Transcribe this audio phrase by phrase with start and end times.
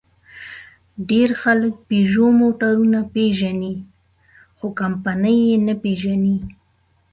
[1.09, 3.75] ډېر خلک پيژو موټرونه پېژني؛
[4.57, 6.37] خو کمپنۍ یې نه پېژني.